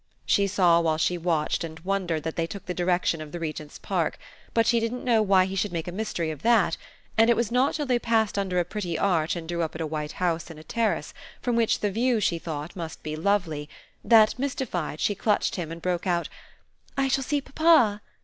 [0.25, 3.77] She saw while she watched and wondered that they took the direction of the Regent's
[3.77, 4.17] Park;
[4.51, 6.75] but she didn't know why he should make a mystery of that,
[7.19, 9.81] and it was not till they passed under a pretty arch and drew up at
[9.81, 13.69] a white house in a terrace from which the view, she thought, must be lovely
[14.03, 16.29] that, mystified, she clutched him and broke out:
[16.97, 18.01] "I shall see papa?"